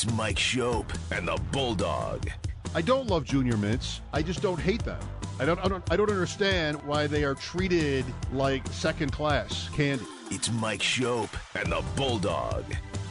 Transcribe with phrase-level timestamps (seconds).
[0.00, 2.30] It's Mike Schopp and the Bulldog.
[2.72, 4.00] I don't love junior mints.
[4.12, 5.00] I just don't hate them.
[5.40, 10.04] I don't, I don't I don't understand why they are treated like second class candy.
[10.30, 12.62] It's Mike Schopp and the Bulldog.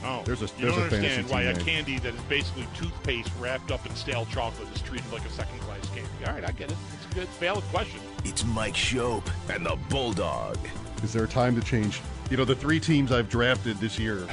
[0.01, 2.65] Oh, There's a- you there's don't a understand why a team candy that is basically
[2.73, 6.07] toothpaste wrapped up in stale chocolate is treated like a second class candy.
[6.25, 6.77] All right, I get it.
[7.03, 7.99] It's a good, valid question.
[8.23, 10.57] It's Mike Schopp and the Bulldog.
[11.03, 11.99] Is there a time to change?
[12.31, 14.25] You know, the three teams I've drafted this year,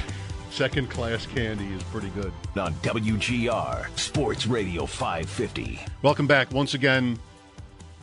[0.55, 2.31] second class candy is pretty good.
[2.55, 5.81] On WGR Sports Radio 550.
[6.01, 7.19] Welcome back once again.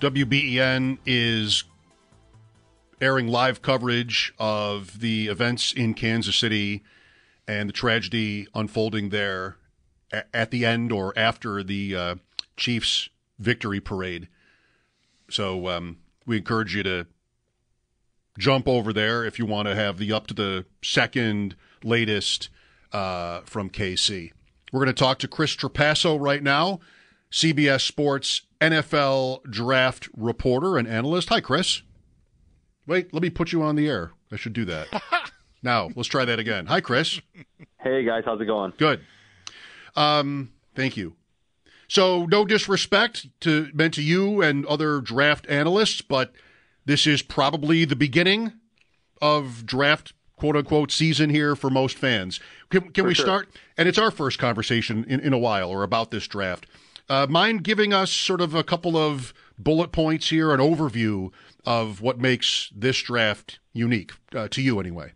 [0.03, 1.65] WBEN is
[3.01, 6.83] airing live coverage of the events in Kansas City
[7.49, 9.57] and the tragedy unfolding there
[10.35, 12.15] at the end or after the uh,
[12.59, 13.09] Chiefs
[13.39, 14.29] victory parade.
[15.31, 17.07] So um, we encourage you to
[18.39, 22.49] jump over there if you want to have the up to the second latest
[22.93, 24.33] uh, from KC.
[24.73, 26.81] We're going to talk to Chris Trapasso right now,
[27.31, 31.29] CBS Sports NFL draft reporter and analyst.
[31.29, 31.83] Hi, Chris.
[32.87, 34.13] Wait, let me put you on the air.
[34.31, 34.89] I should do that.
[35.63, 36.67] now, let's try that again.
[36.67, 37.21] Hi, Chris.
[37.81, 38.73] Hey guys, how's it going?
[38.79, 39.01] Good.
[39.97, 41.15] Um, thank you.
[41.89, 46.33] So, no disrespect to meant to you and other draft analysts, but
[46.85, 48.53] this is probably the beginning
[49.21, 52.41] of draft quote unquote season here for most fans.
[52.69, 53.25] Can, can we sure.
[53.25, 53.49] start?
[53.79, 56.67] And it's our first conversation in, in a while or about this draft.
[57.09, 61.31] Uh, mind giving us sort of a couple of bullet points here, an overview
[61.65, 65.13] of what makes this draft unique uh, to you, anyway.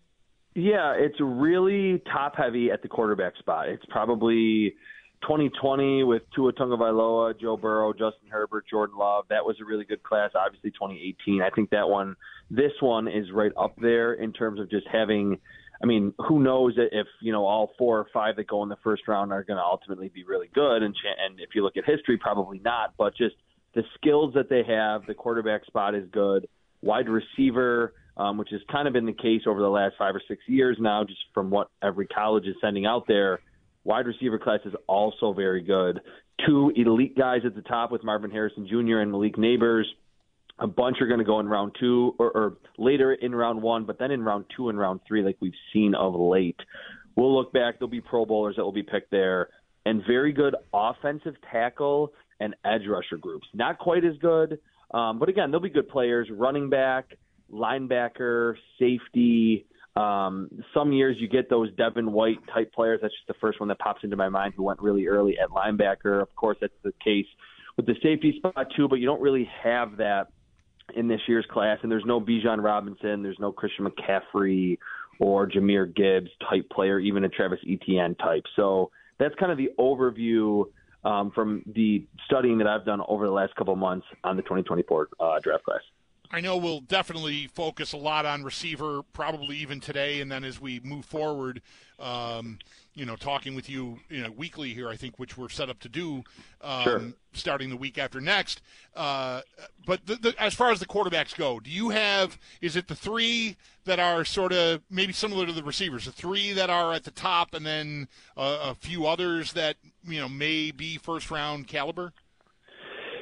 [0.55, 3.69] Yeah, it's really top heavy at the quarterback spot.
[3.69, 4.77] It's probably
[5.23, 9.25] 2020 with Tua Tagovailoa, Joe Burrow, Justin Herbert, Jordan Love.
[9.29, 10.31] That was a really good class.
[10.37, 11.43] Obviously, 2018.
[11.43, 12.15] I think that one,
[12.51, 15.39] this one is right up there in terms of just having.
[15.83, 18.79] I mean, who knows if you know all four or five that go in the
[18.83, 21.85] first round are going to ultimately be really good, and and if you look at
[21.85, 22.95] history, probably not.
[22.97, 23.35] But just
[23.75, 26.49] the skills that they have, the quarterback spot is good.
[26.83, 30.23] Wide receiver, um, which has kind of been the case over the last five or
[30.27, 33.41] six years now, just from what every college is sending out there.
[33.85, 36.01] Wide receiver class is also very good.
[36.47, 38.99] Two elite guys at the top with Marvin Harrison Jr.
[38.99, 39.85] and Malik Nabers.
[40.59, 43.85] A bunch are going to go in round two or, or later in round one,
[43.85, 46.59] but then in round two and round three, like we've seen of late.
[47.15, 47.79] We'll look back.
[47.79, 49.49] There'll be Pro Bowlers that will be picked there,
[49.85, 53.47] and very good offensive tackle and edge rusher groups.
[53.55, 54.59] Not quite as good,
[54.93, 56.29] um, but again, they'll be good players.
[56.31, 57.17] Running back,
[57.53, 59.67] linebacker, safety.
[59.95, 63.01] Um, some years you get those Devin White type players.
[63.01, 65.49] That's just the first one that pops into my mind who went really early at
[65.49, 66.21] linebacker.
[66.21, 67.27] Of course, that's the case
[67.77, 70.29] with the safety spot too, but you don't really have that
[70.97, 71.79] in this year's class.
[71.83, 74.79] And there's no Bijan Robinson, there's no Christian McCaffrey
[75.19, 78.45] or Jahmyr Gibbs type player, even a Travis Etienne type.
[78.57, 80.65] So that's kind of the overview
[81.05, 85.09] um, from the studying that I've done over the last couple months on the 2024
[85.21, 85.81] uh, draft class.
[86.31, 90.61] I know we'll definitely focus a lot on receiver, probably even today, and then as
[90.61, 91.63] we move forward,
[92.01, 92.59] um,
[92.97, 95.79] you know, talking with you, you know, weekly here, I think, which we're set up
[95.81, 96.25] to do,
[96.63, 97.03] um, Sure.
[97.35, 98.63] starting the week after next.
[98.97, 99.43] Uh,
[99.87, 102.39] but the, the, as far as the quarterbacks go, do you have?
[102.63, 106.53] Is it the three that are sort of maybe similar to the receivers, the three
[106.55, 110.71] that are at the top, and then uh, a few others that you know may
[110.71, 112.15] be first round caliber?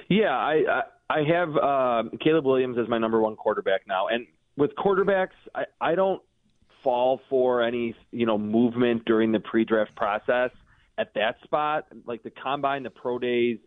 [0.09, 4.27] Yeah, I I, I have uh, Caleb Williams as my number one quarterback now, and
[4.57, 6.23] with quarterbacks, I, I don't
[6.85, 10.51] fall for any you know movement during the pre-draft process
[10.97, 11.87] at that spot.
[12.07, 13.59] Like the combine, the pro days,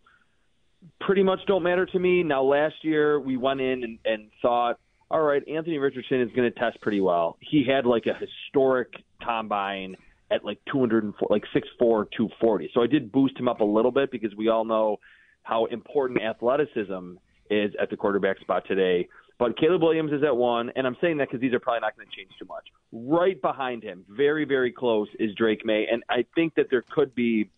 [1.02, 2.24] pretty much don't matter to me.
[2.24, 4.80] Now, last year we went in and, and thought
[5.10, 7.38] all right, Anthony Richardson is going to test pretty well.
[7.40, 8.94] He had like a historic
[9.24, 9.96] combine
[10.30, 12.72] at like 204, like 6'4", 240.
[12.74, 14.98] So I did boost him up a little bit because we all know
[15.44, 17.14] how important athleticism
[17.50, 19.08] is at the quarterback spot today.
[19.40, 21.96] But Caleb Williams is at one, and I'm saying that because these are probably not
[21.96, 22.68] going to change too much.
[22.92, 25.86] Right behind him, very, very close, is Drake Maye.
[25.92, 27.50] And I think that there could be,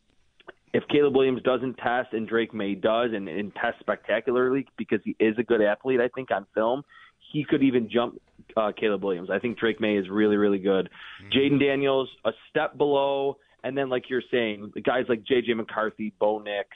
[0.74, 5.16] if Caleb Williams doesn't test and Drake Maye does and, and tests spectacularly because he
[5.20, 6.84] is a good athlete, I think, on film,
[7.32, 8.20] he could even jump
[8.58, 9.30] uh, Caleb Williams.
[9.32, 10.90] I think Drake Maye is really, really good.
[11.24, 11.38] Mm-hmm.
[11.38, 13.38] Jayden Daniels, a step below.
[13.64, 15.54] And then, like you're saying, guys like J.J.
[15.54, 16.70] McCarthy, Bo Nix,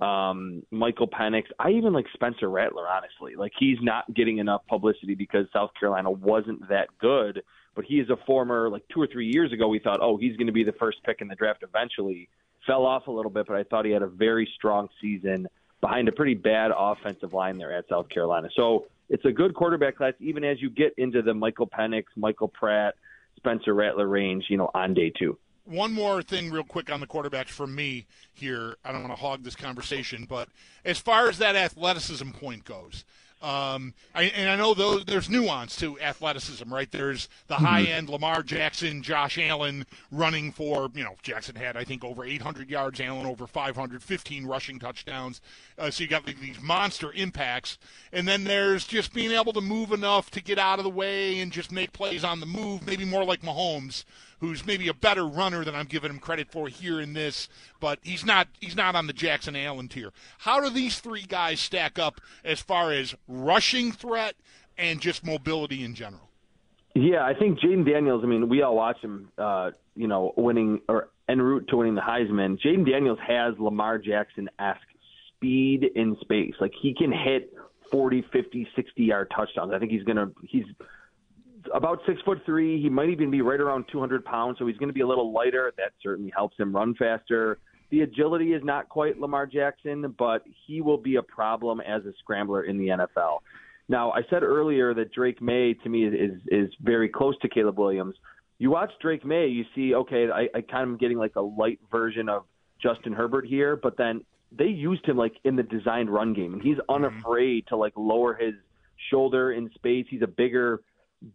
[0.00, 1.44] um, Michael Penix.
[1.58, 3.36] I even like Spencer Rattler, honestly.
[3.36, 7.42] Like he's not getting enough publicity because South Carolina wasn't that good.
[7.74, 10.36] But he is a former, like two or three years ago, we thought, oh, he's
[10.36, 12.28] going to be the first pick in the draft eventually.
[12.66, 15.46] Fell off a little bit, but I thought he had a very strong season
[15.80, 18.48] behind a pretty bad offensive line there at South Carolina.
[18.54, 22.48] So it's a good quarterback class, even as you get into the Michael Penix, Michael
[22.48, 22.96] Pratt,
[23.36, 25.38] Spencer Rattler range, you know, on day two
[25.70, 28.76] one more thing, real quick, on the quarterbacks from me here.
[28.84, 30.48] I don't want to hog this conversation, but
[30.84, 33.04] as far as that athleticism point goes,
[33.42, 36.90] um, I, and I know those, there's nuance to athleticism, right?
[36.90, 37.64] There's the mm-hmm.
[37.64, 42.22] high end Lamar Jackson, Josh Allen running for, you know, Jackson had, I think, over
[42.22, 45.40] 800 yards, Allen over 500, 15 rushing touchdowns.
[45.78, 47.78] Uh, so you got these monster impacts.
[48.12, 51.40] And then there's just being able to move enough to get out of the way
[51.40, 54.04] and just make plays on the move, maybe more like Mahomes
[54.40, 57.48] who's maybe a better runner than I'm giving him credit for here in this,
[57.78, 60.12] but he's not he's not on the Jackson Allen tier.
[60.38, 64.34] How do these three guys stack up as far as rushing threat
[64.76, 66.28] and just mobility in general?
[66.94, 68.22] Yeah, I think Jayden Daniels.
[68.24, 69.28] I mean, we all watch him.
[69.38, 72.58] Uh, you know, winning or en route to winning the Heisman.
[72.60, 74.80] Jayden Daniels has Lamar Jackson esque
[75.28, 76.54] speed in space.
[76.60, 77.54] Like he can hit
[77.90, 79.72] 40, 50, 60 yard touchdowns.
[79.72, 80.64] I think he's gonna he's
[81.74, 82.80] about six foot three.
[82.80, 85.32] He might even be right around 200 pounds, so he's going to be a little
[85.32, 85.72] lighter.
[85.76, 87.58] That certainly helps him run faster.
[87.90, 92.12] The agility is not quite Lamar Jackson, but he will be a problem as a
[92.20, 93.38] scrambler in the NFL.
[93.88, 97.78] Now, I said earlier that Drake Maye to me is is very close to Caleb
[97.78, 98.14] Williams.
[98.58, 101.40] You watch Drake Maye, you see, okay, I, I kind of am getting like a
[101.40, 102.44] light version of
[102.80, 106.62] Justin Herbert here, but then they used him like in the designed run game, and
[106.62, 107.04] he's mm-hmm.
[107.04, 108.54] unafraid to like lower his
[109.10, 110.06] shoulder in space.
[110.08, 110.82] He's a bigger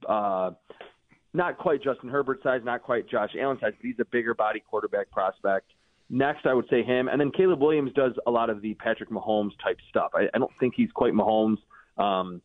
[0.07, 0.51] uh,
[1.33, 4.63] not quite Justin Herbert size, not quite Josh Allen size, but he's a bigger body
[4.67, 5.71] quarterback prospect.
[6.09, 9.09] Next, I would say him, and then Caleb Williams does a lot of the Patrick
[9.09, 10.11] Mahomes type stuff.
[10.13, 11.57] I, I don't think he's quite Mahomes
[11.97, 12.41] um,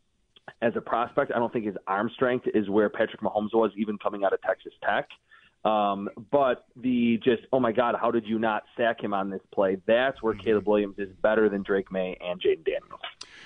[0.63, 1.31] as a prospect.
[1.35, 4.41] I don't think his arm strength is where Patrick Mahomes was, even coming out of
[4.43, 5.09] Texas Tech.
[5.63, 9.43] Um, but the just, oh my God, how did you not sack him on this
[9.53, 9.77] play?
[9.87, 13.01] That's where Caleb Williams is better than Drake Maye and Jayden Daniels.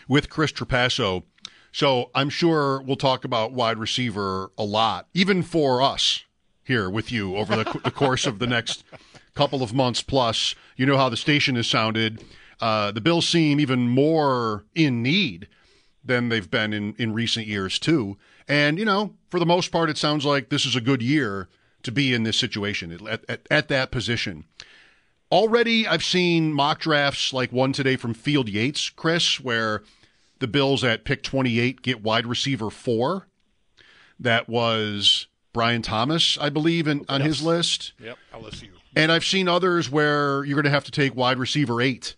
[0.07, 1.25] With Chris Trapasso,
[1.75, 6.23] so I'm sure we'll talk about wide receiver a lot, even for us
[6.63, 8.85] here with you over the, the course of the next
[9.35, 10.55] couple of months plus.
[10.77, 12.23] You know how the station has sounded.
[12.61, 15.49] Uh, the Bills seem even more in need
[16.05, 18.19] than they've been in, in recent years, too.
[18.47, 21.49] And, you know, for the most part, it sounds like this is a good year
[21.83, 24.45] to be in this situation at, at, at that position.
[25.33, 29.83] Already, I've seen mock drafts like one today from Field Yates, Chris, where
[30.39, 33.27] the Bills at pick 28 get wide receiver four.
[34.19, 37.29] That was Brian Thomas, I believe, in, on yes.
[37.29, 37.93] his list.
[37.99, 38.69] Yep, LSU.
[38.97, 42.17] And I've seen others where you're going to have to take wide receiver eight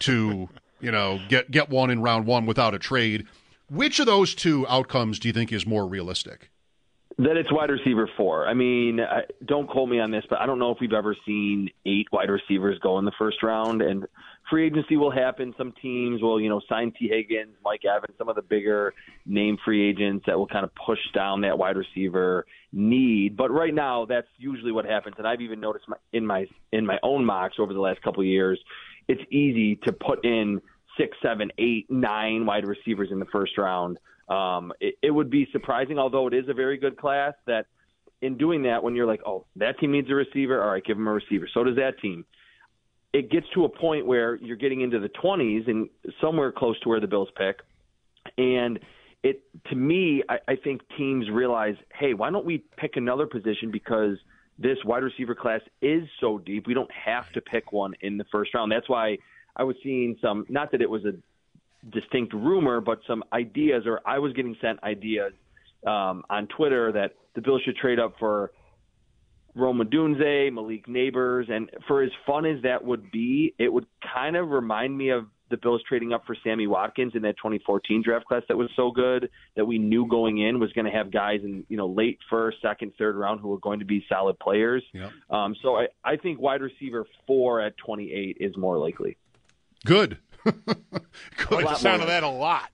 [0.00, 0.48] to,
[0.80, 3.26] you know, get get one in round one without a trade.
[3.70, 6.50] Which of those two outcomes do you think is more realistic?
[7.18, 8.46] That it's wide receiver four.
[8.46, 9.00] I mean,
[9.44, 12.30] don't quote me on this, but I don't know if we've ever seen eight wide
[12.30, 13.82] receivers go in the first round.
[13.82, 14.06] And
[14.50, 15.54] free agency will happen.
[15.56, 18.94] Some teams will, you know, sign Tee Higgins, Mike Evans, some of the bigger
[19.26, 23.36] name free agents that will kind of push down that wide receiver need.
[23.36, 25.16] But right now, that's usually what happens.
[25.18, 28.20] And I've even noticed my, in my in my own mocks over the last couple
[28.20, 28.60] of years,
[29.08, 30.60] it's easy to put in
[30.98, 35.48] six, seven, eight, nine wide receivers in the first round um, it, it would be
[35.52, 37.66] surprising, although it is a very good class, that
[38.20, 40.96] in doing that, when you're like, oh, that team needs a receiver, all right, give
[40.96, 41.48] them a receiver.
[41.52, 42.24] So does that team.
[43.12, 45.88] It gets to a point where you're getting into the 20s and
[46.20, 47.60] somewhere close to where the Bills pick,
[48.38, 48.78] and
[49.22, 53.70] it to me, I, I think teams realize, hey, why don't we pick another position
[53.70, 54.16] because
[54.58, 56.66] this wide receiver class is so deep.
[56.66, 58.70] We don't have to pick one in the first round.
[58.72, 59.18] That's why
[59.56, 60.46] I was seeing some.
[60.48, 61.12] Not that it was a
[61.90, 65.32] distinct rumor, but some ideas, or I was getting sent ideas
[65.86, 68.52] um, on Twitter that the Bills should trade up for
[69.54, 74.36] Rome Odunze, Malik Nabers, and for as fun as that would be, it would kind
[74.36, 78.24] of remind me of the Bills trading up for Sammy Watkins in that 2014 draft
[78.24, 81.40] class that was so good that we knew going in was going to have guys
[81.44, 84.82] in you know late first, second, third round who were going to be solid players.
[84.94, 85.12] Yep.
[85.30, 89.18] Um, so I, I think wide receiver four at 28 is more likely.
[89.84, 90.18] Good.
[90.46, 90.54] I
[91.50, 92.70] like the sound of that a lot.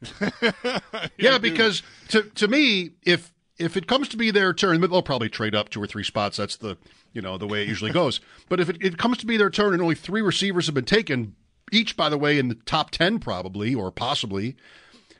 [1.18, 5.28] yeah, because to to me, if if it comes to be their turn, they'll probably
[5.28, 6.36] trade up two or three spots.
[6.36, 6.76] That's the
[7.12, 8.20] you know the way it usually goes.
[8.48, 10.86] But if it, it comes to be their turn and only three receivers have been
[10.86, 11.36] taken,
[11.70, 14.56] each by the way in the top ten probably or possibly,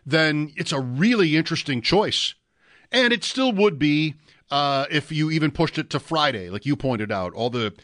[0.07, 2.35] then it's a really interesting choice,
[2.91, 4.15] and it still would be
[4.51, 7.75] uh, if you even pushed it to Friday, like you pointed out, all the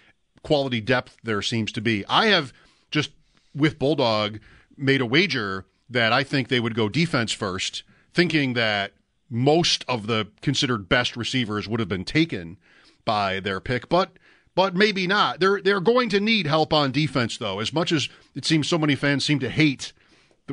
[0.43, 2.05] quality depth there seems to be.
[2.07, 2.53] I have
[2.91, 3.11] just
[3.55, 4.41] with Bulldog
[4.77, 7.83] made a wager that I think they would go defense first,
[8.13, 8.93] thinking that
[9.31, 12.57] most of the considered best receivers would have been taken
[13.05, 14.13] by their pick, but
[14.55, 15.41] but maybe not.
[15.41, 17.61] They're they're going to need help on defense though.
[17.61, 19.93] As much as it seems so many fans seem to hate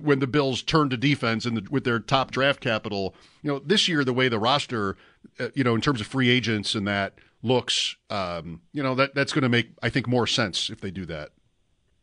[0.02, 3.60] when the Bills turn to defense and the, with their top draft capital, you know,
[3.60, 4.96] this year the way the roster,
[5.40, 7.14] uh, you know, in terms of free agents and that
[7.44, 10.92] looks, um, you know, that that's going to make I think more sense if they
[10.92, 11.30] do that.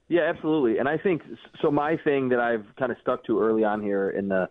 [0.09, 0.79] Yeah, absolutely.
[0.79, 1.23] And I think
[1.61, 1.71] so.
[1.71, 4.49] My thing that I've kind of stuck to early on here in the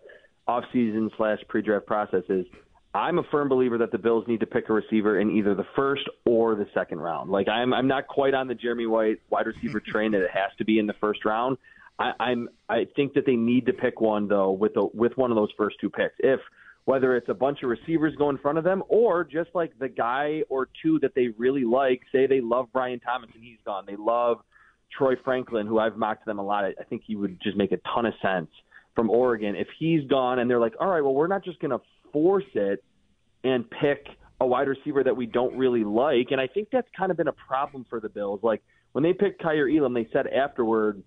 [0.48, 2.46] offseason slash pre-draft process is
[2.94, 5.66] I'm a firm believer that the Bills need to pick a receiver in either the
[5.76, 7.30] first or the second round.
[7.30, 10.50] Like I'm, I'm not quite on the Jeremy White wide receiver train that it has
[10.58, 11.58] to be in the first round.
[11.98, 15.30] I, I'm, I think that they need to pick one though with the with one
[15.30, 16.14] of those first two picks.
[16.18, 16.40] If
[16.86, 19.90] whether it's a bunch of receivers go in front of them or just like the
[19.90, 23.84] guy or two that they really like, say they love Brian Thomas and he's gone,
[23.86, 24.38] they love
[24.96, 26.64] Troy Franklin, who I've mocked them a lot.
[26.64, 28.48] I think he would just make a ton of sense
[28.98, 29.54] from Oregon.
[29.54, 31.80] If he's gone and they're like, all right, well, we're not just going to
[32.12, 32.82] force it
[33.44, 34.08] and pick
[34.40, 36.32] a wide receiver that we don't really like.
[36.32, 38.40] And I think that's kind of been a problem for the Bills.
[38.42, 41.00] Like when they picked Kaiir Elam, they said afterward,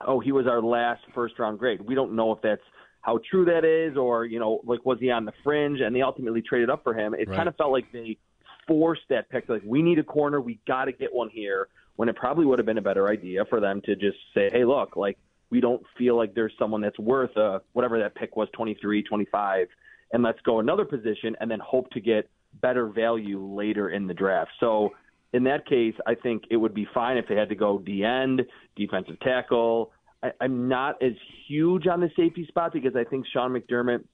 [0.00, 1.80] oh, he was our last first round grade.
[1.80, 2.62] We don't know if that's
[3.02, 6.02] how true that is or, you know, like was he on the fringe and they
[6.02, 7.14] ultimately traded up for him.
[7.14, 7.36] It right.
[7.36, 8.18] kind of felt like they
[8.66, 9.48] forced that pick.
[9.48, 10.40] Like we need a corner.
[10.40, 13.44] We got to get one here when it probably would have been a better idea
[13.44, 15.18] for them to just say, hey, look, like
[15.50, 19.68] we don't feel like there's someone that's worth uh, whatever that pick was, 23, 25,
[20.12, 22.28] and let's go another position and then hope to get
[22.60, 24.50] better value later in the draft.
[24.60, 24.90] So
[25.32, 28.04] in that case, I think it would be fine if they had to go D
[28.04, 28.42] end,
[28.76, 29.92] defensive tackle.
[30.22, 31.12] I, I'm not as
[31.46, 34.04] huge on the safety spot because I think Sean McDermott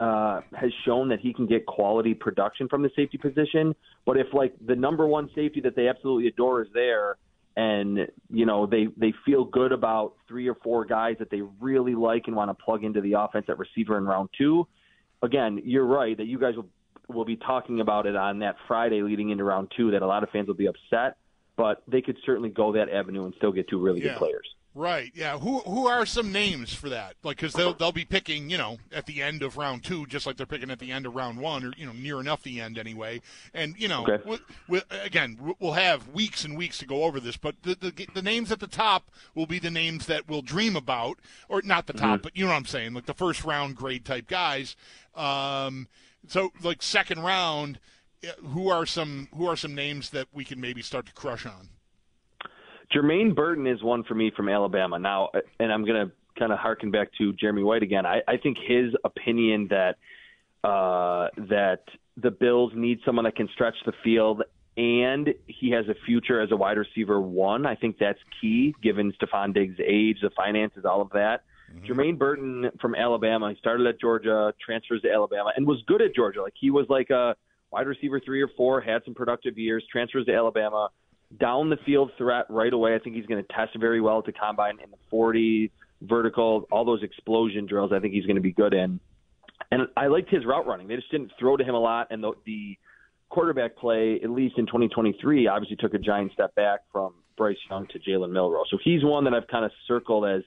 [0.00, 3.74] uh, has shown that he can get quality production from the safety position.
[4.04, 7.16] But if like the number one safety that they absolutely adore is there,
[7.56, 11.94] and you know they they feel good about three or four guys that they really
[11.94, 14.66] like and want to plug into the offense at receiver in round two,
[15.22, 16.68] again, you're right that you guys will
[17.08, 19.90] will be talking about it on that Friday leading into round two.
[19.92, 21.16] That a lot of fans will be upset,
[21.56, 24.12] but they could certainly go that avenue and still get two really yeah.
[24.12, 24.48] good players.
[24.76, 25.10] Right.
[25.14, 25.38] Yeah.
[25.38, 27.14] Who who are some names for that?
[27.22, 30.26] Like, because they'll they'll be picking, you know, at the end of round two, just
[30.26, 32.60] like they're picking at the end of round one, or you know, near enough the
[32.60, 33.22] end anyway.
[33.54, 34.22] And you know, okay.
[34.28, 38.06] we, we, again, we'll have weeks and weeks to go over this, but the, the,
[38.12, 41.86] the names at the top will be the names that we'll dream about, or not
[41.86, 42.22] the top, mm-hmm.
[42.24, 44.76] but you know what I'm saying, like the first round grade type guys.
[45.14, 45.88] Um,
[46.28, 47.80] so like second round,
[48.44, 51.70] who are some who are some names that we can maybe start to crush on?
[52.94, 54.98] Jermaine Burton is one for me from Alabama.
[54.98, 58.06] Now, and I'm going to kind of harken back to Jeremy White again.
[58.06, 59.96] I, I think his opinion that
[60.62, 61.82] uh, that
[62.16, 64.42] the Bills need someone that can stretch the field
[64.76, 67.66] and he has a future as a wide receiver one.
[67.66, 71.44] I think that's key given Stefon Diggs' age, the finances, all of that.
[71.72, 71.86] Mm-hmm.
[71.86, 76.14] Jermaine Burton from Alabama, he started at Georgia, transfers to Alabama, and was good at
[76.14, 76.42] Georgia.
[76.42, 77.36] Like he was like a
[77.70, 80.90] wide receiver three or four, had some productive years, transfers to Alabama
[81.38, 82.94] down the field threat right away.
[82.94, 85.70] I think he's going to test very well to combine in the 40,
[86.02, 87.92] vertical, all those explosion drills.
[87.92, 89.00] I think he's going to be good in.
[89.70, 90.88] And I liked his route running.
[90.88, 92.78] They just didn't throw to him a lot, and the, the
[93.28, 97.86] quarterback play, at least in 2023, obviously took a giant step back from Bryce Young
[97.88, 98.62] to Jalen Milroe.
[98.70, 100.42] So he's one that I've kind of circled as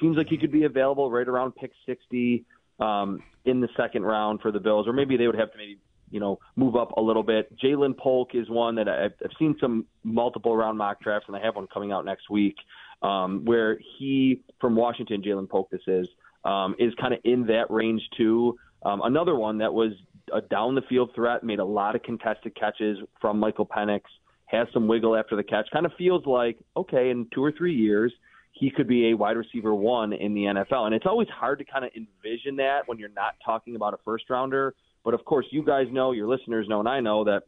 [0.00, 2.44] seems like he could be available right around pick 60
[2.80, 5.78] um, in the second round for the Bills, or maybe they would have to maybe
[6.10, 7.56] you know, move up a little bit.
[7.58, 11.40] Ja'Lynn Polk is one that I've, I've seen some multiple round mock drafts, and I
[11.40, 12.56] have one coming out next week
[13.02, 16.08] um, where he from Washington, Ja'Lynn Polk, this is,
[16.44, 18.56] um, is kind of in that range too.
[18.82, 19.92] Um, another one that was
[20.32, 24.02] a down the field threat, made a lot of contested catches from Michael Penix,
[24.46, 25.66] has some wiggle after the catch.
[25.72, 28.12] Kind of feels like okay, in two or three years
[28.54, 30.86] he could be a wide receiver one in the NFL.
[30.86, 33.98] And it's always hard to kind of envision that when you're not talking about a
[34.04, 37.42] first rounder but of course, you guys know, your listeners know, and I know that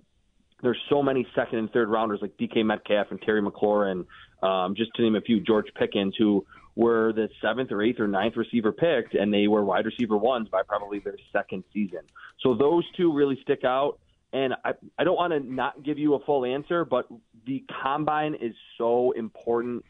[0.63, 4.07] there's so many second and third rounders like DK Metcalf and Terry McLaurin,
[4.43, 6.45] um, just to name a few, George Pickens, who
[6.75, 10.49] were the seventh or eighth or ninth receiver picked, and they were wide receiver ones
[10.49, 12.01] by probably their second season.
[12.43, 13.99] So those two really stick out.
[14.33, 17.07] And I, I don't want to not give you a full answer, but
[17.47, 19.85] the combine is so important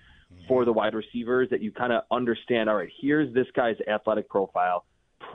[0.46, 2.68] for the wide receivers that you kind of understand.
[2.68, 4.84] All right, here's this guy's athletic profile.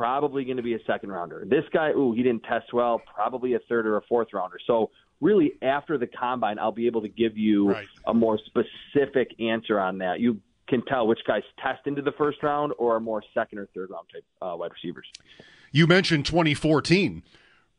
[0.01, 1.43] Probably going to be a second rounder.
[1.47, 2.99] This guy, ooh, he didn't test well.
[3.13, 4.57] Probably a third or a fourth rounder.
[4.65, 4.89] So
[5.19, 7.87] really, after the combine, I'll be able to give you Right.
[8.07, 10.19] a more specific answer on that.
[10.19, 13.67] You can tell which guys test into the first round or are more second or
[13.75, 15.05] third round type uh, wide receivers.
[15.71, 17.21] You mentioned 2014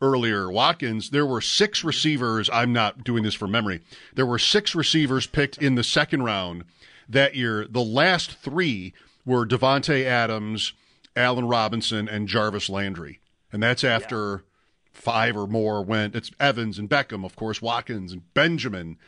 [0.00, 1.10] earlier, Watkins.
[1.10, 2.48] There were six receivers.
[2.52, 3.80] I'm not doing this from memory.
[4.14, 6.62] There were six receivers picked in the second round
[7.08, 7.66] that year.
[7.68, 8.94] The last three
[9.26, 10.72] were Davante Adams,
[11.16, 13.20] Allen Robinson, and Jarvis Landry,
[13.52, 14.44] and that's after
[14.92, 16.14] five or more went.
[16.14, 18.98] It's Evans and Beckham, of course, Watkins and Benjamin,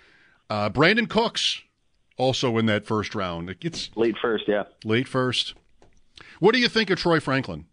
[0.50, 1.62] uh, Brandin Cooks,
[2.16, 3.50] also in that first round.
[3.50, 4.64] It gets Late first, yeah.
[4.84, 5.54] late first.
[6.40, 7.66] What do you think of Troy Franklin?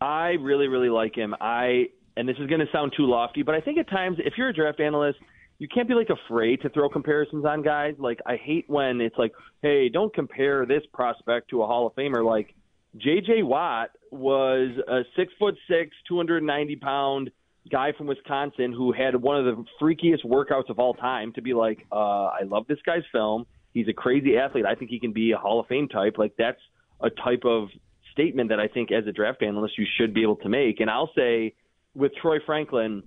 [0.00, 1.34] I really, really like him.
[1.40, 4.34] I and this is going to sound too lofty, but I think at times if
[4.36, 5.18] you're a draft analyst,
[5.58, 7.94] you can't be like afraid to throw comparisons on guys.
[7.98, 11.94] Like I hate when it's like, hey, don't compare this prospect to a Hall of
[11.94, 12.24] Famer.
[12.24, 12.54] Like
[12.98, 13.42] J.J.
[13.42, 17.30] Watt was a six foot six, 290 pound
[17.70, 21.32] guy from Wisconsin who had one of the freakiest workouts of all time.
[21.34, 23.46] To be like, uh, I love this guy's film.
[23.72, 24.64] He's a crazy athlete.
[24.64, 26.14] I think he can be a Hall of Fame type.
[26.16, 26.60] Like that's
[27.00, 27.68] a type of
[28.12, 30.80] statement that I think as a draft analyst you should be able to make.
[30.80, 31.54] And I'll say
[31.94, 33.02] with Troy Franklin,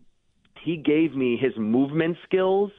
[0.63, 2.71] he gave me his movement skills,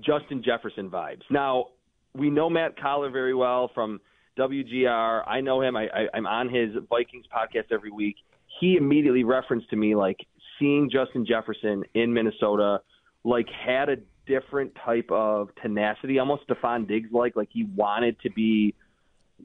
[0.00, 1.22] Justin Jefferson vibes.
[1.30, 1.66] Now,
[2.14, 4.00] we know Matt Coller very well from
[4.38, 5.22] WGR.
[5.26, 5.76] I know him.
[5.76, 8.16] I, I, I'm on his Vikings podcast every week.
[8.60, 10.18] He immediately referenced to me like
[10.58, 12.80] seeing Justin Jefferson in Minnesota,
[13.24, 13.96] like had a
[14.26, 18.74] different type of tenacity, almost Stefon Diggs like, like he wanted to be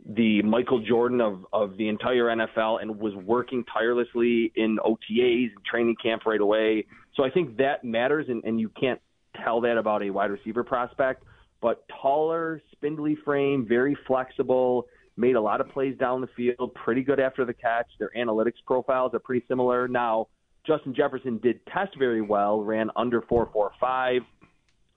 [0.06, 5.66] the Michael Jordan of, of the entire NFL and was working tirelessly in OTAs and
[5.70, 6.86] training camp right away.
[7.16, 9.02] So I think that matters, and, and you can't
[9.44, 11.24] tell that about a wide receiver prospect.
[11.62, 17.02] But taller, spindly frame, very flexible, made a lot of plays down the field, pretty
[17.02, 17.88] good after the catch.
[18.00, 19.88] Their analytics profiles are pretty similar.
[19.88, 20.28] Now,
[20.66, 24.20] Justin Jefferson did test very well, ran under 4.45.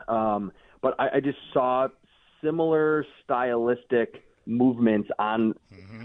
[0.08, 1.88] Um, but I, I just saw
[2.42, 5.54] similar stylistic movements on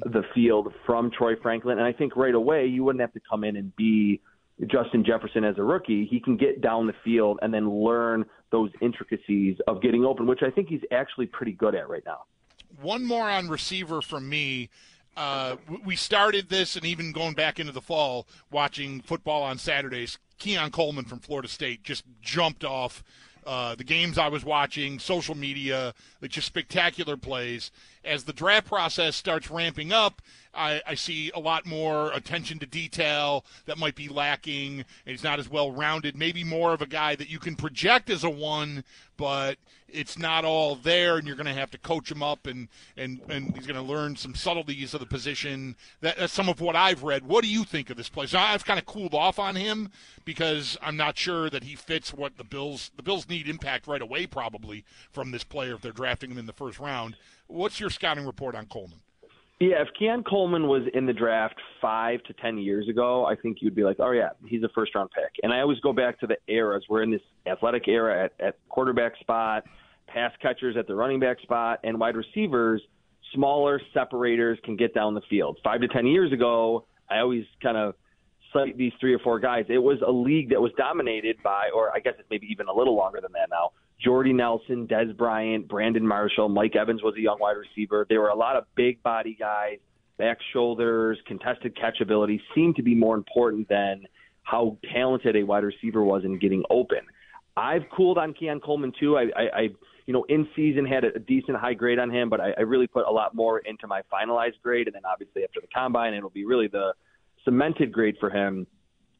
[0.04, 1.80] the field from Troy Franklin.
[1.80, 4.22] And I think right away you wouldn't have to come in and be
[4.68, 6.06] Justin Jefferson as a rookie.
[6.06, 10.44] He can get down the field and then learn those intricacies of getting open, which
[10.44, 12.24] I think he's actually pretty good at right now.
[12.82, 14.70] One more on receiver from me.
[15.18, 20.18] Uh, we started this, and even going back into the fall, watching football on Saturdays.
[20.38, 23.04] Keon Coleman from Florida State just jumped off
[23.46, 27.72] uh, the games I was watching, social media, like just spectacular plays.
[28.06, 30.22] As the draft process starts ramping up,
[30.54, 34.86] I, I see a lot more attention to detail that might be lacking.
[35.06, 36.16] He's not as well rounded.
[36.16, 38.84] Maybe more of a guy that you can project as a one,
[39.18, 42.68] but it's not all there, and you're going to have to coach him up, and
[42.98, 45.76] and and he's going to learn some subtleties of the position.
[46.02, 47.26] That, that's some of what I've read.
[47.26, 48.26] What do you think of this play?
[48.28, 49.90] So I've kind of cooled off on him
[50.24, 52.92] because I'm not sure that he fits what the Bills.
[52.96, 56.46] The Bills need impact right away, probably from this player if they're drafting him in
[56.46, 57.16] the first round.
[57.48, 59.00] What's your scouting report on Coleman?
[59.60, 63.60] Yeah, if Keon Coleman was in the draft five to ten years ago, I think
[63.62, 65.32] you'd be like, oh yeah, he's a first round pick.
[65.44, 66.84] And I always go back to the eras.
[66.90, 69.64] We're in this athletic era at, at quarterback spot,
[70.08, 72.82] pass catchers at the running back spot, and wide receivers,
[73.34, 75.58] smaller separators can get down the field.
[75.64, 77.96] Five to ten years ago, I always kind of
[78.52, 79.66] cite these three or four guys.
[79.70, 82.74] It was a league that was dominated by, or I guess it's maybe even a
[82.74, 83.72] little longer than that now.
[84.04, 88.06] Jordy Nelson, Dez Bryant, Brandon Marshall, Mike Evans was a young wide receiver.
[88.10, 89.78] There were a lot of big body guys,
[90.18, 94.06] back shoulders, contested catch ability seemed to be more important than
[94.44, 97.00] how talented a wide receiver was in getting open.
[97.58, 99.18] I've cooled on Keon Coleman too.
[99.18, 99.62] I, I, I
[100.06, 102.86] you know, in season had a decent high grade on him, but I, I really
[102.86, 106.30] put a lot more into my finalized grade, and then obviously after the combine, it'll
[106.30, 106.94] be really the
[107.44, 108.68] cemented grade for him.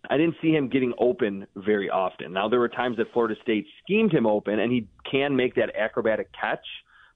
[0.10, 2.34] I didn't see him getting open very often.
[2.34, 5.76] Now there were times that Florida State schemed him open, and he can make that
[5.76, 6.66] acrobatic catch.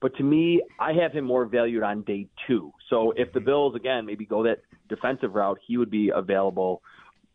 [0.02, 2.72] But to me, I have him more valued on day two.
[2.90, 6.82] So if the Bills again maybe go that defensive route, he would be available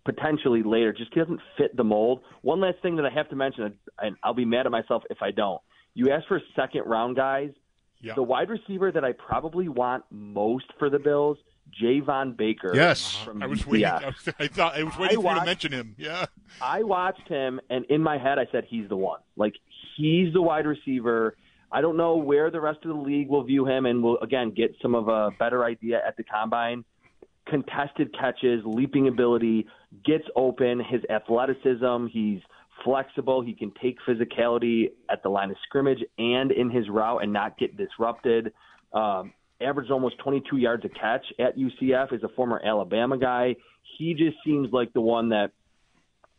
[0.04, 0.92] potentially later.
[0.92, 2.20] Just he doesn't fit the mold.
[2.42, 5.18] One last thing that I have to mention, and I'll be mad at myself if
[5.20, 5.60] I don't.
[5.94, 7.50] You asked for second round guys.
[8.00, 8.14] Yeah.
[8.14, 11.38] The wide receiver that I probably want most for the Bills,
[11.81, 12.72] Javon Baker.
[12.74, 13.16] Yes.
[13.16, 13.87] from I was waiting.
[13.88, 14.03] UCF.
[14.03, 15.94] I, was, I thought I was waiting I for you to mention him.
[15.98, 16.27] Yeah.
[16.61, 19.20] I watched him, and in my head, I said he's the one.
[19.37, 19.55] Like
[19.96, 21.37] he's the wide receiver.
[21.72, 24.53] I don't know where the rest of the league will view him, and will again
[24.55, 26.85] get some of a better idea at the combine.
[27.46, 29.66] Contested catches, leaping ability,
[30.05, 30.81] gets open.
[30.81, 32.40] His athleticism, he's
[32.85, 33.42] flexible.
[33.42, 37.59] He can take physicality at the line of scrimmage and in his route and not
[37.59, 38.53] get disrupted.
[38.92, 39.33] Um,
[39.64, 42.12] averaged almost 22 yards a catch at UCF.
[42.12, 43.57] Is a former Alabama guy.
[43.98, 45.53] He just seems like the one that,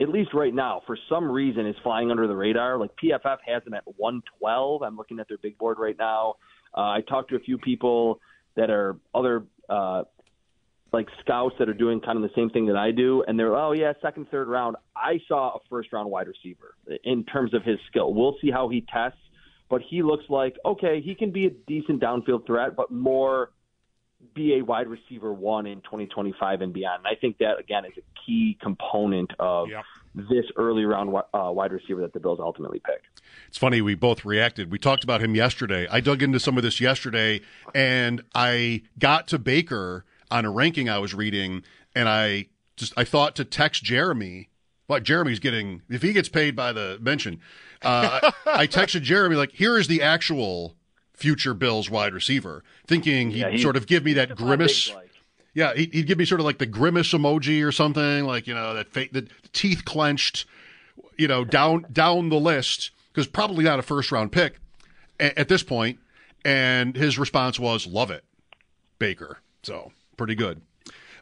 [0.02, 2.78] at least right now, for some reason, is flying under the radar.
[2.78, 4.82] Like PFF has him at 112.
[4.82, 6.36] I'm looking at their big board right now.
[6.76, 8.20] Uh, I talked to a few people
[8.56, 10.04] that are other uh,
[10.96, 13.56] like scouts that are doing kind of the same thing that I do, and they're
[13.56, 14.78] oh yeah, second, third round.
[14.96, 18.14] I saw a first round wide receiver in terms of his skill.
[18.14, 19.20] We'll see how he tests,
[19.70, 23.52] but he looks like okay, he can be a decent downfield threat, but more
[24.34, 27.06] be a wide receiver one in 2025 and beyond.
[27.06, 29.84] And I think that again is a key component of Yep.
[30.16, 33.04] this early round uh, wide receiver that the Bills ultimately pick.
[33.48, 34.72] It's funny, we both reacted.
[34.72, 35.88] We talked about him yesterday.
[35.92, 37.42] I dug into some of this yesterday,
[37.74, 42.48] and I got to Baker on a ranking I was reading, and I
[42.78, 44.50] just I thought to text Jeremy.
[44.88, 47.40] But Jeremy's getting if he gets paid by the mention.
[47.82, 50.76] Uh, I, texted Jeremy like, here is the actual
[51.14, 54.94] future Bills wide receiver, thinking he'd Yeah, he- sort of give me that grimace.
[54.94, 55.10] Like.
[55.54, 58.74] Yeah, he'd, give me sort of like the grimace emoji or something, like you know
[58.74, 60.46] that fake, the teeth clenched,
[61.18, 64.60] you know, down down the list because probably not a first round pick
[65.20, 66.00] a- at this point.
[66.44, 68.24] And his response was, "Love it,
[69.00, 70.62] Baker." So pretty good.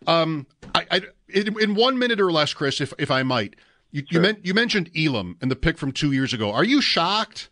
[0.08, 3.56] Um, I, I in, in one minute or less, Chris, if if I might,
[3.92, 6.52] you you, men, you mentioned Elam and the pick from two years ago.
[6.52, 7.50] Are you shocked?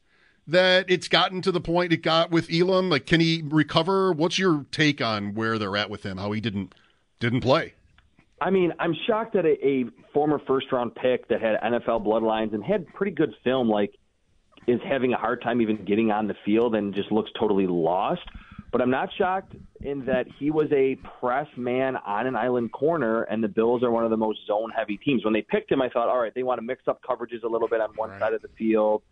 [0.47, 4.11] That it's gotten to the point it got with Elam, like can he recover?
[4.11, 6.17] What's your take on where they're at with him?
[6.17, 6.73] How he didn't
[7.19, 7.75] didn't play?
[8.41, 12.53] I mean, I'm shocked that a, a former first round pick that had NFL bloodlines
[12.53, 13.93] and had pretty good film, like,
[14.67, 18.23] is having a hard time even getting on the field and just looks totally lost.
[18.71, 23.23] But I'm not shocked in that he was a press man on an island corner,
[23.23, 25.23] and the Bills are one of the most zone heavy teams.
[25.23, 27.47] When they picked him, I thought, all right, they want to mix up coverages a
[27.47, 29.03] little bit on one side of the field.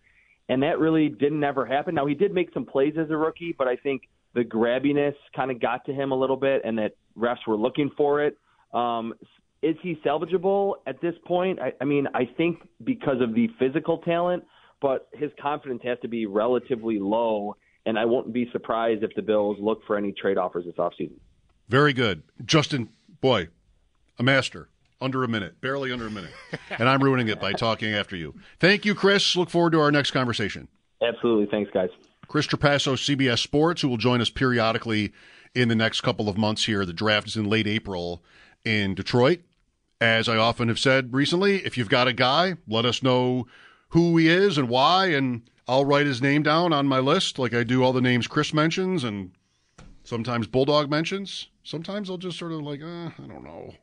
[0.47, 1.93] And that really didn't ever happen.
[1.93, 4.03] Now, he did make some plays as a rookie, but I think
[4.33, 7.91] the grabbiness kind of got to him a little bit, and that refs were looking
[7.95, 8.37] for it.
[8.73, 9.13] Um,
[9.61, 11.59] is he salvageable at this point?
[11.59, 14.43] I, I mean, I think because of the physical talent,
[14.81, 17.55] but his confidence has to be relatively low,
[17.89, 21.17] and I won't be surprised if the Bills look for any trade offers this offseason.
[21.69, 22.89] Very good, Justin.
[23.19, 23.49] Boy,
[24.19, 24.69] a master.
[25.01, 26.33] Under a minute, barely under a minute,
[26.77, 28.35] and I'm ruining it by talking after you.
[28.59, 29.33] Thank you, Chris.
[29.33, 30.67] Look forward to our next conversation.
[31.01, 31.45] Absolutely.
[31.45, 31.89] Thanks, guys.
[32.27, 35.13] Chris Trapasso, CBS Sports, who will join us periodically
[35.55, 36.85] in the next couple of months here.
[36.85, 38.21] The draft is in late April
[38.65, 39.39] in Detroit.
[40.01, 43.47] As I often have said recently, if you've got a guy, let us know
[43.91, 47.53] who he is and why, and I'll write his name down on my list like
[47.53, 49.29] I do all the names Chris mentions and
[50.03, 51.49] sometimes Bulldog mentions.
[51.63, 53.75] Sometimes I'll just sort of like, uh, I don't know.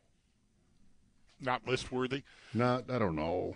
[1.39, 2.23] Not list worthy.
[2.53, 3.55] Not, I don't know.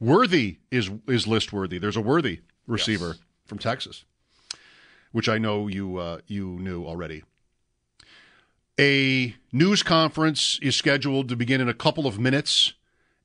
[0.00, 1.78] Worthy is is list worthy.
[1.78, 3.18] There's a worthy receiver Yes.
[3.44, 4.04] from Texas,
[5.12, 7.22] which I know you uh, you knew already.
[8.80, 12.72] A news conference is scheduled to begin in a couple of minutes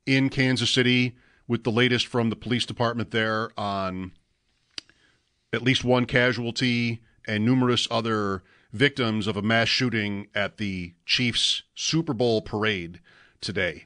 [0.05, 1.15] in Kansas City
[1.47, 4.11] with the latest from the police department there on
[5.53, 11.63] at least one casualty and numerous other victims of a mass shooting at the Chiefs
[11.75, 12.99] Super Bowl parade
[13.41, 13.85] today.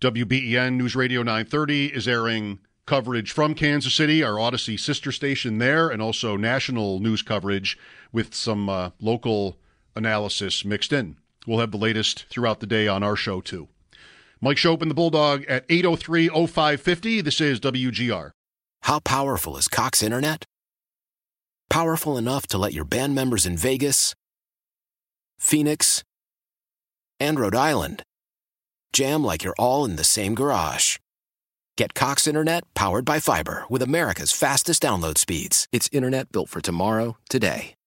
[0.00, 5.88] WBEN News Radio 930 is airing coverage from Kansas City, our Audacy sister station there,
[5.88, 7.76] and also national news coverage
[8.12, 9.58] with some uh, local
[9.96, 11.16] analysis mixed in.
[11.46, 13.68] We'll have the latest throughout the day on our show, too.
[14.40, 17.20] Mike Schopp and the Bulldog at 803 0550.
[17.20, 18.30] This is WGR.
[18.82, 20.44] How powerful is Cox Internet?
[21.68, 24.14] Powerful enough to let your band members in Vegas,
[25.38, 26.02] Phoenix,
[27.20, 28.02] and Rhode Island
[28.92, 30.98] jam like you're all in the same garage.
[31.76, 35.66] Get Cox Internet powered by fiber with America's fastest download speeds.
[35.72, 37.77] It's internet built for tomorrow, today.